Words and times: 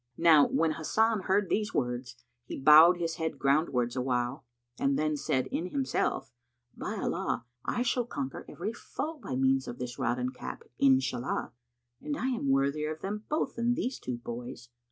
Now 0.17 0.47
when 0.47 0.71
Hasan 0.71 1.19
heard 1.29 1.47
these 1.47 1.75
words, 1.75 2.15
he 2.43 2.59
bowed 2.59 2.97
his 2.97 3.17
head 3.17 3.37
groundwards 3.37 3.95
awhile, 3.95 4.45
then 4.79 5.15
said 5.15 5.45
in 5.51 5.67
himself, 5.67 6.31
"By 6.75 6.95
Allah, 6.95 7.45
I 7.65 7.83
shall 7.83 8.05
conquer 8.07 8.43
every 8.49 8.73
foe 8.73 9.19
by 9.19 9.35
means 9.35 9.67
of 9.67 9.77
this 9.77 9.99
rod 9.99 10.17
and 10.17 10.33
cap, 10.33 10.63
Inshallah! 10.79 11.53
and 12.01 12.17
I 12.17 12.29
am 12.29 12.49
worthier 12.49 12.91
of 12.91 13.01
them 13.01 13.25
both 13.29 13.57
than 13.57 13.75
these 13.75 13.99
two 13.99 14.17
boys. 14.17 14.69